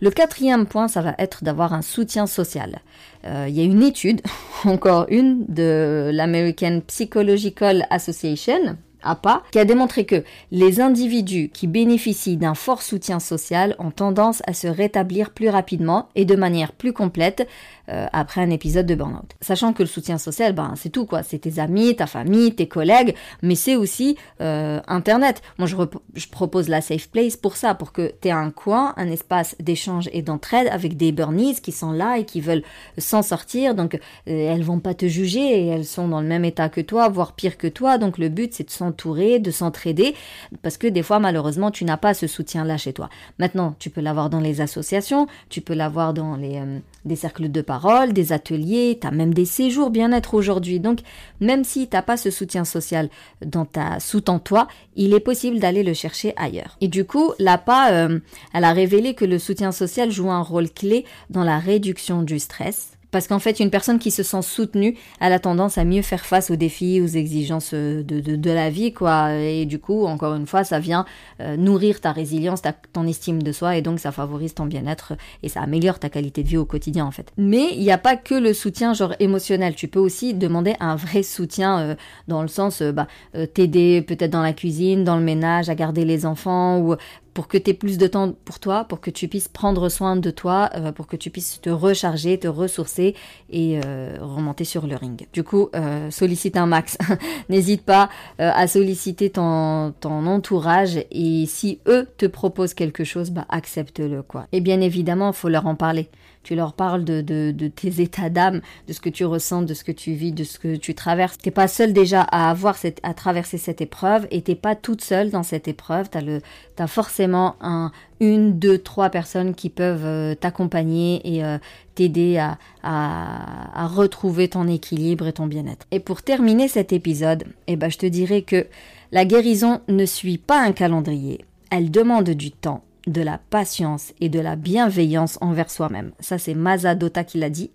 Le 0.00 0.10
quatrième 0.10 0.66
point, 0.66 0.88
ça 0.88 1.00
va 1.00 1.14
être 1.18 1.42
d'avoir 1.42 1.72
un 1.72 1.82
soutien 1.82 2.26
social. 2.26 2.80
Euh, 3.24 3.46
il 3.48 3.54
y 3.56 3.60
a 3.60 3.64
une 3.64 3.82
étude, 3.82 4.20
encore 4.64 5.06
une, 5.08 5.44
de 5.48 6.10
l'American 6.12 6.80
Psychological 6.86 7.86
Association, 7.90 8.76
APA, 9.02 9.42
qui 9.50 9.58
a 9.58 9.64
démontré 9.64 10.04
que 10.04 10.24
les 10.50 10.80
individus 10.80 11.50
qui 11.52 11.66
bénéficient 11.66 12.36
d'un 12.36 12.54
fort 12.54 12.82
soutien 12.82 13.20
social 13.20 13.76
ont 13.78 13.90
tendance 13.90 14.42
à 14.46 14.52
se 14.52 14.66
rétablir 14.66 15.30
plus 15.30 15.48
rapidement 15.48 16.08
et 16.14 16.24
de 16.24 16.36
manière 16.36 16.72
plus 16.72 16.92
complète 16.92 17.46
euh, 17.88 18.06
après 18.12 18.40
un 18.40 18.50
épisode 18.50 18.86
de 18.86 18.96
burn-out. 18.96 19.36
Sachant 19.40 19.72
que 19.72 19.82
le 19.82 19.88
soutien 19.88 20.18
social, 20.18 20.52
ben, 20.52 20.74
c'est 20.76 20.88
tout 20.88 21.06
quoi, 21.06 21.22
c'est 21.22 21.38
tes 21.38 21.60
amis, 21.60 21.94
ta 21.94 22.08
famille, 22.08 22.52
tes 22.52 22.66
collègues, 22.66 23.14
mais 23.42 23.54
c'est 23.54 23.76
aussi 23.76 24.16
euh, 24.40 24.80
Internet. 24.88 25.40
Moi, 25.58 25.68
je, 25.68 26.26
propose 26.28 26.68
la 26.68 26.80
Safe 26.80 27.08
Place 27.08 27.36
pour 27.36 27.56
ça, 27.56 27.74
pour 27.74 27.92
que 27.92 28.12
tu 28.20 28.26
aies 28.26 28.32
un 28.32 28.50
coin, 28.50 28.92
un 28.96 29.08
espace 29.08 29.54
d'échange 29.60 30.08
et 30.12 30.22
d'entraide 30.22 30.66
avec 30.72 30.96
des 30.96 31.12
burnies 31.12 31.54
qui 31.60 31.70
sont 31.70 31.92
là 31.92 32.18
et 32.18 32.24
qui 32.24 32.40
veulent 32.40 32.64
s'en 32.98 33.22
sortir. 33.22 33.76
Donc, 33.76 33.94
euh, 33.94 33.98
elles 34.26 34.64
vont 34.64 34.80
pas 34.80 34.94
te 34.94 35.06
juger 35.06 35.40
et 35.40 35.66
elles 35.68 35.84
sont 35.84 36.08
dans 36.08 36.20
le 36.20 36.26
même 36.26 36.44
état 36.44 36.68
que 36.68 36.80
toi, 36.80 37.08
voire 37.08 37.34
pire 37.34 37.56
que 37.56 37.68
toi. 37.68 37.98
Donc, 37.98 38.18
le 38.18 38.28
but, 38.28 38.52
c'est 38.52 38.64
de 38.64 38.70
de 38.90 39.50
s'entraider, 39.50 40.14
parce 40.62 40.76
que 40.76 40.86
des 40.86 41.02
fois, 41.02 41.18
malheureusement, 41.18 41.70
tu 41.70 41.84
n'as 41.84 41.96
pas 41.96 42.14
ce 42.14 42.26
soutien-là 42.26 42.76
chez 42.76 42.92
toi. 42.92 43.08
Maintenant, 43.38 43.74
tu 43.78 43.90
peux 43.90 44.00
l'avoir 44.00 44.30
dans 44.30 44.40
les 44.40 44.60
associations, 44.60 45.26
tu 45.48 45.60
peux 45.60 45.74
l'avoir 45.74 46.14
dans 46.14 46.36
les 46.36 46.60
des 47.06 47.16
cercles 47.16 47.50
de 47.50 47.60
parole, 47.62 48.12
des 48.12 48.32
ateliers, 48.32 48.98
tu 49.00 49.06
as 49.06 49.10
même 49.10 49.32
des 49.32 49.44
séjours 49.44 49.90
bien-être 49.90 50.34
aujourd'hui. 50.34 50.80
Donc, 50.80 51.00
même 51.40 51.64
si 51.64 51.86
t'as 51.86 52.02
pas 52.02 52.16
ce 52.16 52.30
soutien 52.30 52.64
social 52.64 53.08
dans 53.44 53.64
ta, 53.64 54.00
sous 54.00 54.20
ton 54.20 54.38
toit, 54.38 54.68
il 54.96 55.14
est 55.14 55.20
possible 55.20 55.58
d'aller 55.58 55.82
le 55.82 55.94
chercher 55.94 56.34
ailleurs. 56.36 56.76
Et 56.80 56.88
du 56.88 57.04
coup, 57.04 57.32
l'APA, 57.38 57.92
euh, 57.92 58.18
elle 58.52 58.64
a 58.64 58.72
révélé 58.72 59.14
que 59.14 59.24
le 59.24 59.38
soutien 59.38 59.72
social 59.72 60.10
joue 60.10 60.30
un 60.30 60.42
rôle 60.42 60.68
clé 60.68 61.04
dans 61.30 61.44
la 61.44 61.58
réduction 61.58 62.22
du 62.22 62.38
stress, 62.38 62.95
parce 63.10 63.28
qu'en 63.28 63.38
fait, 63.38 63.60
une 63.60 63.70
personne 63.70 63.98
qui 63.98 64.10
se 64.10 64.22
sent 64.22 64.42
soutenue, 64.42 64.96
elle 65.20 65.32
a 65.32 65.38
tendance 65.38 65.78
à 65.78 65.84
mieux 65.84 66.02
faire 66.02 66.26
face 66.26 66.50
aux 66.50 66.56
défis, 66.56 67.00
aux 67.00 67.06
exigences 67.06 67.70
euh, 67.74 68.02
de, 68.02 68.50
la 68.50 68.70
vie, 68.70 68.92
quoi. 68.92 69.34
Et 69.34 69.64
du 69.64 69.78
coup, 69.78 70.06
encore 70.06 70.34
une 70.34 70.46
fois, 70.46 70.64
ça 70.64 70.78
vient 70.78 71.04
euh, 71.40 71.56
nourrir 71.56 72.00
ta 72.00 72.12
résilience, 72.12 72.62
ta, 72.62 72.72
ton 72.72 73.06
estime 73.06 73.42
de 73.42 73.52
soi, 73.52 73.76
et 73.76 73.82
donc 73.82 74.00
ça 74.00 74.12
favorise 74.12 74.54
ton 74.54 74.66
bien-être 74.66 75.14
et 75.42 75.48
ça 75.48 75.60
améliore 75.60 75.98
ta 75.98 76.08
qualité 76.08 76.42
de 76.42 76.48
vie 76.48 76.56
au 76.56 76.64
quotidien, 76.64 77.04
en 77.04 77.10
fait. 77.10 77.32
Mais 77.36 77.74
il 77.74 77.80
n'y 77.80 77.92
a 77.92 77.98
pas 77.98 78.16
que 78.16 78.34
le 78.34 78.52
soutien 78.52 78.94
genre 78.94 79.14
émotionnel. 79.20 79.74
Tu 79.74 79.88
peux 79.88 80.00
aussi 80.00 80.34
demander 80.34 80.74
un 80.80 80.96
vrai 80.96 81.22
soutien 81.22 81.78
euh, 81.78 81.94
dans 82.28 82.42
le 82.42 82.48
sens, 82.48 82.82
bah, 82.82 83.06
t'aider 83.54 84.02
peut-être 84.02 84.30
dans 84.30 84.42
la 84.42 84.52
cuisine, 84.52 85.04
dans 85.04 85.16
le 85.16 85.22
ménage, 85.22 85.68
à 85.68 85.74
garder 85.74 86.04
les 86.04 86.26
enfants, 86.26 86.78
ou 86.78 86.96
pour 87.36 87.48
que 87.48 87.58
tu 87.58 87.68
aies 87.68 87.74
plus 87.74 87.98
de 87.98 88.06
temps 88.06 88.32
pour 88.46 88.58
toi, 88.60 88.84
pour 88.84 89.02
que 89.02 89.10
tu 89.10 89.28
puisses 89.28 89.46
prendre 89.46 89.90
soin 89.90 90.16
de 90.16 90.30
toi, 90.30 90.70
euh, 90.74 90.90
pour 90.90 91.06
que 91.06 91.16
tu 91.16 91.28
puisses 91.28 91.60
te 91.60 91.68
recharger, 91.68 92.38
te 92.38 92.48
ressourcer 92.48 93.14
et 93.50 93.78
euh, 93.84 94.16
remonter 94.22 94.64
sur 94.64 94.86
le 94.86 94.96
ring. 94.96 95.26
Du 95.34 95.44
coup, 95.44 95.68
euh, 95.76 96.10
sollicite 96.10 96.56
un 96.56 96.64
max. 96.64 96.96
N'hésite 97.50 97.82
pas 97.82 98.08
à 98.38 98.66
solliciter 98.66 99.28
ton, 99.28 99.92
ton 100.00 100.26
entourage 100.26 101.04
et 101.10 101.44
si 101.44 101.78
eux 101.86 102.08
te 102.16 102.24
proposent 102.24 102.72
quelque 102.72 103.04
chose, 103.04 103.30
bah 103.30 103.44
accepte-le 103.50 104.22
quoi. 104.22 104.46
Et 104.52 104.62
bien 104.62 104.80
évidemment, 104.80 105.34
faut 105.34 105.50
leur 105.50 105.66
en 105.66 105.74
parler 105.74 106.08
tu 106.46 106.54
leur 106.54 106.74
parles 106.74 107.02
de, 107.02 107.22
de, 107.22 107.68
tes 107.68 108.00
états 108.00 108.30
d'âme, 108.30 108.60
de 108.86 108.92
ce 108.92 109.00
que 109.00 109.08
tu 109.08 109.24
ressens, 109.24 109.62
de 109.62 109.74
ce 109.74 109.82
que 109.82 109.90
tu 109.90 110.12
vis, 110.12 110.30
de 110.30 110.44
ce 110.44 110.60
que 110.60 110.76
tu 110.76 110.94
traverses. 110.94 111.38
T'es 111.38 111.50
pas 111.50 111.66
seule 111.66 111.92
déjà 111.92 112.22
à 112.22 112.50
avoir 112.50 112.76
à 113.02 113.14
traverser 113.14 113.58
cette 113.58 113.80
épreuve 113.80 114.28
et 114.30 114.42
t'es 114.42 114.54
pas 114.54 114.76
toute 114.76 115.02
seule 115.02 115.30
dans 115.30 115.42
cette 115.42 115.66
épreuve. 115.66 116.08
T'as 116.08 116.20
le, 116.20 116.40
as 116.78 116.86
forcément 116.86 117.56
un, 117.60 117.90
une, 118.20 118.60
deux, 118.60 118.78
trois 118.78 119.10
personnes 119.10 119.56
qui 119.56 119.70
peuvent 119.70 120.04
euh, 120.04 120.36
t'accompagner 120.36 121.20
et 121.24 121.44
euh, 121.44 121.58
t'aider 121.96 122.38
à, 122.38 122.58
à, 122.84 123.82
à, 123.82 123.88
retrouver 123.88 124.46
ton 124.46 124.68
équilibre 124.68 125.26
et 125.26 125.32
ton 125.32 125.48
bien-être. 125.48 125.84
Et 125.90 125.98
pour 125.98 126.22
terminer 126.22 126.68
cet 126.68 126.92
épisode, 126.92 127.42
eh 127.66 127.74
ben, 127.74 127.90
je 127.90 127.98
te 127.98 128.06
dirais 128.06 128.42
que 128.42 128.68
la 129.10 129.24
guérison 129.24 129.80
ne 129.88 130.06
suit 130.06 130.38
pas 130.38 130.62
un 130.62 130.70
calendrier. 130.70 131.44
Elle 131.70 131.90
demande 131.90 132.30
du 132.30 132.52
temps 132.52 132.84
de 133.06 133.22
la 133.22 133.38
patience 133.38 134.12
et 134.20 134.28
de 134.28 134.40
la 134.40 134.56
bienveillance 134.56 135.38
envers 135.40 135.70
soi-même. 135.70 136.12
Ça, 136.20 136.38
c'est 136.38 136.54
Mazadota 136.54 137.24
qui 137.24 137.38
l'a 137.38 137.50
dit. 137.50 137.70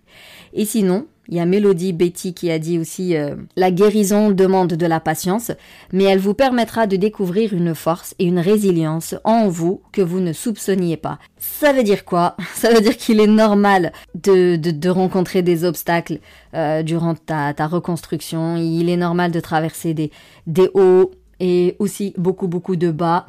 Et 0.53 0.65
sinon, 0.65 1.07
il 1.29 1.37
y 1.37 1.39
a 1.39 1.45
Mélodie 1.45 1.93
Betty 1.93 2.33
qui 2.33 2.51
a 2.51 2.59
dit 2.59 2.77
aussi 2.77 3.15
euh, 3.15 3.35
La 3.55 3.71
guérison 3.71 4.31
demande 4.31 4.73
de 4.73 4.85
la 4.85 4.99
patience, 4.99 5.51
mais 5.93 6.03
elle 6.03 6.19
vous 6.19 6.33
permettra 6.33 6.87
de 6.87 6.97
découvrir 6.97 7.53
une 7.53 7.73
force 7.73 8.13
et 8.19 8.25
une 8.25 8.39
résilience 8.39 9.15
en 9.23 9.47
vous 9.47 9.81
que 9.93 10.01
vous 10.01 10.19
ne 10.19 10.33
soupçonniez 10.33 10.97
pas. 10.97 11.19
Ça 11.37 11.71
veut 11.71 11.83
dire 11.83 12.03
quoi? 12.03 12.35
Ça 12.53 12.73
veut 12.73 12.81
dire 12.81 12.97
qu'il 12.97 13.21
est 13.21 13.27
normal 13.27 13.93
de, 14.15 14.57
de, 14.57 14.89
rencontrer 14.89 15.41
des 15.41 15.63
obstacles 15.63 16.19
euh, 16.53 16.83
durant 16.83 17.15
ta, 17.15 17.53
ta, 17.53 17.67
reconstruction. 17.67 18.57
Il 18.57 18.89
est 18.89 18.97
normal 18.97 19.31
de 19.31 19.39
traverser 19.39 19.93
des, 19.93 20.11
des 20.47 20.69
hauts 20.73 21.11
et 21.39 21.77
aussi 21.79 22.13
beaucoup 22.17 22.47
beaucoup 22.47 22.75
de 22.75 22.91
bas 22.91 23.25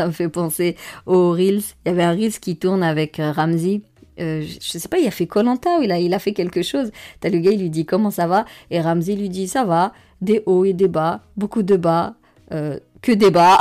ça 0.00 0.06
me 0.06 0.12
fait 0.12 0.30
penser 0.30 0.76
aux 1.04 1.32
Reels. 1.32 1.62
Il 1.84 1.88
y 1.88 1.90
avait 1.90 2.04
un 2.04 2.12
Reels 2.12 2.40
qui 2.40 2.56
tourne 2.56 2.82
avec 2.82 3.20
euh, 3.20 3.32
Ramsey. 3.32 3.82
Euh, 4.18 4.42
je 4.42 4.78
sais 4.78 4.88
pas, 4.88 4.98
il 4.98 5.06
a 5.06 5.10
fait 5.10 5.26
Colanta 5.26 5.78
ou 5.78 5.82
il 5.82 6.14
a, 6.14 6.18
fait 6.18 6.32
quelque 6.32 6.62
chose. 6.62 6.90
T'as 7.20 7.28
le 7.28 7.38
gars, 7.38 7.50
il 7.50 7.60
lui 7.60 7.68
dit 7.68 7.84
comment 7.84 8.10
ça 8.10 8.26
va? 8.26 8.46
Et 8.70 8.80
Ramsey 8.80 9.14
lui 9.14 9.28
dit 9.28 9.46
ça 9.46 9.64
va, 9.64 9.92
des 10.22 10.42
hauts 10.46 10.64
et 10.64 10.72
des 10.72 10.88
bas, 10.88 11.20
beaucoup 11.36 11.62
de 11.62 11.76
bas, 11.76 12.14
euh, 12.52 12.78
que 13.02 13.12
des 13.12 13.30
bas. 13.30 13.58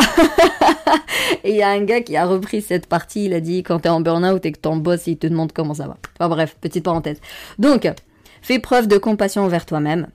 et 1.43 1.51
il 1.51 1.58
y 1.58 1.62
a 1.62 1.69
un 1.72 1.84
gars 1.84 2.00
qui 2.00 2.15
a 2.15 2.25
repris 2.25 2.62
cette 2.62 2.88
partie, 2.88 3.25
il 3.25 3.34
a 3.34 3.41
dit 3.41 3.62
quand 3.62 3.79
t'es 3.81 3.89
en 3.89 4.00
burn-out 4.00 4.46
et 4.46 4.53
que 4.53 4.60
ton 4.60 4.77
boss 4.77 5.08
il 5.08 5.17
te 5.17 5.27
demande 5.27 5.51
comment 5.51 5.74
ça 5.74 5.88
va. 5.88 5.98
Enfin 6.17 6.29
bref, 6.29 6.55
petite 6.62 6.86
parenthèse. 6.86 7.19
Donc, 7.58 7.86
fais 8.41 8.60
preuve 8.60 8.88
de 8.88 8.98
compassion 8.98 9.43
envers 9.43 9.65
toi-même 9.65 10.08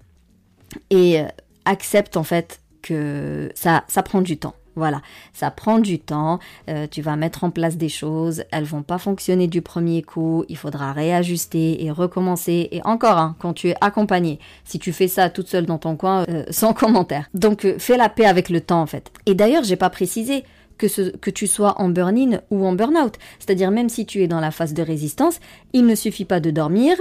et 0.88 1.20
accepte 1.66 2.16
en 2.16 2.24
fait 2.24 2.60
que 2.80 3.50
ça, 3.54 3.84
ça 3.88 4.02
prend 4.02 4.22
du 4.22 4.38
temps. 4.38 4.54
Voilà, 4.76 5.02
ça 5.32 5.50
prend 5.50 5.78
du 5.78 5.98
temps, 5.98 6.40
euh, 6.68 6.86
tu 6.90 7.00
vas 7.00 7.16
mettre 7.16 7.44
en 7.44 7.50
place 7.50 7.76
des 7.76 7.88
choses, 7.88 8.44
elles 8.50 8.64
vont 8.64 8.82
pas 8.82 8.98
fonctionner 8.98 9.46
du 9.46 9.62
premier 9.62 10.02
coup, 10.02 10.44
il 10.48 10.56
faudra 10.56 10.92
réajuster 10.92 11.84
et 11.84 11.90
recommencer 11.90 12.68
et 12.72 12.80
encore 12.84 13.18
hein, 13.18 13.36
quand 13.38 13.52
tu 13.52 13.68
es 13.68 13.76
accompagné. 13.80 14.38
Si 14.64 14.78
tu 14.78 14.92
fais 14.92 15.08
ça 15.08 15.30
toute 15.30 15.48
seule 15.48 15.66
dans 15.66 15.78
ton 15.78 15.96
coin, 15.96 16.24
euh, 16.28 16.44
sans 16.50 16.72
commentaire. 16.74 17.28
Donc 17.34 17.64
euh, 17.64 17.76
fais 17.78 17.96
la 17.96 18.08
paix 18.08 18.26
avec 18.26 18.48
le 18.48 18.60
temps 18.60 18.82
en 18.82 18.86
fait. 18.86 19.12
Et 19.26 19.34
d'ailleurs, 19.34 19.64
j'ai 19.64 19.76
pas 19.76 19.90
précisé 19.90 20.44
que, 20.78 21.30
tu 21.30 21.46
sois 21.46 21.80
en 21.80 21.88
burn-in 21.88 22.40
ou 22.50 22.66
en 22.66 22.72
burn-out. 22.72 23.14
C'est-à-dire 23.38 23.70
même 23.70 23.88
si 23.88 24.06
tu 24.06 24.22
es 24.22 24.28
dans 24.28 24.40
la 24.40 24.50
phase 24.50 24.74
de 24.74 24.82
résistance, 24.82 25.40
il 25.72 25.86
ne 25.86 25.94
suffit 25.94 26.24
pas 26.24 26.40
de 26.40 26.50
dormir 26.50 26.96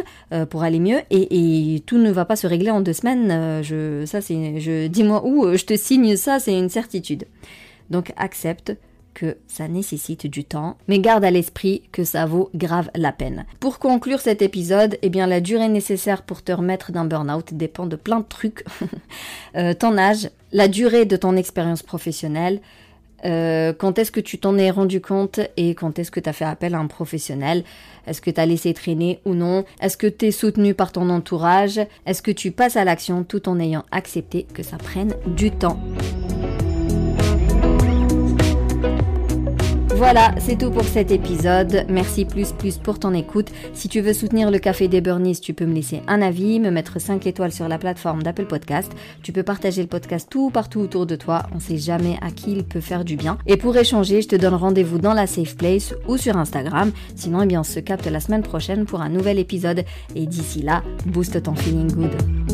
pour 0.49 0.63
aller 0.63 0.79
mieux 0.79 0.99
et, 1.09 1.81
tout 1.85 1.97
ne 1.97 2.11
va 2.11 2.25
pas 2.25 2.35
se 2.35 2.47
régler 2.47 2.71
en 2.71 2.81
deux 2.81 2.93
semaines. 2.93 3.63
je, 3.63 4.05
ça 4.05 4.21
c'est, 4.21 4.59
je 4.59 4.87
dis-moi 4.87 5.25
où, 5.25 5.55
je 5.55 5.65
te 5.65 5.75
signe 5.75 6.15
ça, 6.15 6.39
c'est 6.39 6.57
une 6.57 6.69
certitude. 6.69 7.25
Donc 7.89 8.13
accepte 8.17 8.73
que 9.13 9.37
ça 9.47 9.67
nécessite 9.67 10.27
du 10.27 10.43
temps, 10.43 10.77
mais 10.87 10.99
garde 10.99 11.23
à 11.23 11.31
l'esprit 11.31 11.83
que 11.91 12.03
ça 12.03 12.25
vaut 12.25 12.49
grave 12.55 12.89
la 12.95 13.11
peine. 13.11 13.45
Pour 13.59 13.79
conclure 13.79 14.19
cet 14.19 14.41
épisode, 14.41 14.97
eh 15.01 15.09
bien 15.09 15.27
la 15.27 15.39
durée 15.39 15.69
nécessaire 15.69 16.23
pour 16.23 16.43
te 16.43 16.51
remettre 16.51 16.91
d'un 16.91 17.05
burn-out 17.05 17.53
dépend 17.53 17.85
de 17.85 17.95
plein 17.95 18.19
de 18.19 18.25
trucs. 18.25 18.65
Euh, 19.55 19.75
ton 19.75 19.99
âge, 19.99 20.31
la 20.51 20.67
durée 20.67 21.05
de 21.05 21.15
ton 21.15 21.35
expérience 21.35 21.83
professionnelle, 21.83 22.59
euh, 23.25 23.73
quand 23.73 23.99
est-ce 23.99 24.11
que 24.11 24.19
tu 24.19 24.37
t'en 24.37 24.57
es 24.57 24.69
rendu 24.69 25.01
compte 25.01 25.39
et 25.57 25.75
quand 25.75 25.99
est-ce 25.99 26.11
que 26.11 26.19
tu 26.19 26.29
as 26.29 26.33
fait 26.33 26.45
appel 26.45 26.75
à 26.75 26.79
un 26.79 26.87
professionnel? 26.87 27.63
Est-ce 28.05 28.21
que 28.21 28.31
tu 28.31 28.39
as 28.39 28.45
laissé 28.45 28.73
traîner 28.73 29.19
ou 29.25 29.33
non? 29.33 29.63
Est-ce 29.81 29.97
que 29.97 30.07
tu 30.07 30.27
es 30.27 30.31
soutenu 30.31 30.73
par 30.73 30.91
ton 30.91 31.09
entourage? 31.09 31.79
Est-ce 32.05 32.21
que 32.21 32.31
tu 32.31 32.51
passes 32.51 32.75
à 32.75 32.83
l'action 32.83 33.23
tout 33.23 33.47
en 33.47 33.59
ayant 33.59 33.85
accepté 33.91 34.45
que 34.53 34.63
ça 34.63 34.77
prenne 34.77 35.15
du 35.25 35.51
temps? 35.51 35.79
Voilà, 39.95 40.33
c'est 40.39 40.57
tout 40.57 40.71
pour 40.71 40.83
cet 40.83 41.11
épisode. 41.11 41.85
Merci 41.87 42.25
plus 42.25 42.51
plus 42.51 42.77
pour 42.77 42.99
ton 42.99 43.13
écoute. 43.13 43.49
Si 43.73 43.87
tu 43.87 44.01
veux 44.01 44.13
soutenir 44.13 44.51
le 44.51 44.59
Café 44.59 44.87
des 44.87 45.01
Burnies, 45.01 45.39
tu 45.39 45.53
peux 45.53 45.65
me 45.65 45.73
laisser 45.73 46.01
un 46.07 46.21
avis, 46.21 46.59
me 46.59 46.71
mettre 46.71 46.99
5 46.99 47.25
étoiles 47.27 47.51
sur 47.51 47.67
la 47.67 47.77
plateforme 47.77 48.23
d'Apple 48.23 48.45
Podcast. 48.45 48.91
Tu 49.21 49.31
peux 49.31 49.43
partager 49.43 49.81
le 49.81 49.87
podcast 49.87 50.27
tout 50.29 50.49
partout 50.49 50.79
autour 50.79 51.05
de 51.05 51.15
toi. 51.15 51.43
On 51.55 51.59
sait 51.59 51.77
jamais 51.77 52.17
à 52.21 52.31
qui 52.31 52.51
il 52.51 52.63
peut 52.63 52.81
faire 52.81 53.05
du 53.05 53.15
bien. 53.15 53.37
Et 53.45 53.55
pour 53.55 53.77
échanger, 53.77 54.21
je 54.21 54.27
te 54.27 54.35
donne 54.35 54.55
rendez-vous 54.55 54.97
dans 54.97 55.13
la 55.13 55.27
Safe 55.27 55.55
Place 55.55 55.93
ou 56.07 56.17
sur 56.17 56.37
Instagram. 56.37 56.91
Sinon, 57.15 57.43
eh 57.43 57.45
bien, 57.45 57.61
on 57.61 57.63
se 57.63 57.79
capte 57.79 58.07
la 58.07 58.19
semaine 58.19 58.43
prochaine 58.43 58.85
pour 58.85 59.01
un 59.01 59.09
nouvel 59.09 59.39
épisode. 59.39 59.85
Et 60.15 60.25
d'ici 60.25 60.61
là, 60.63 60.83
booste 61.05 61.43
ton 61.43 61.55
feeling 61.55 61.91
good. 61.91 62.52